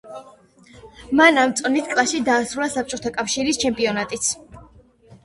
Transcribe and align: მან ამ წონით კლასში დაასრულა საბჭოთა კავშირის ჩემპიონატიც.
მან 1.19 1.37
ამ 1.41 1.53
წონით 1.59 1.91
კლასში 1.91 2.21
დაასრულა 2.29 2.69
საბჭოთა 2.77 3.13
კავშირის 3.19 3.61
ჩემპიონატიც. 3.65 4.31